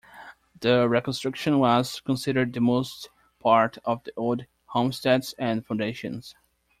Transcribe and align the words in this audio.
The 0.59 0.89
reconstruction 0.89 1.59
was 1.59 1.99
considered 1.99 2.53
the 2.53 2.59
most 2.59 3.09
part 3.37 3.77
of 3.85 4.03
the 4.03 4.11
old 4.17 4.47
homesteads 4.65 5.33
and 5.37 5.63
foundations. 5.63 6.33